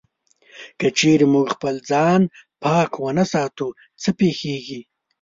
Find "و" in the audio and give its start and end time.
2.97-3.05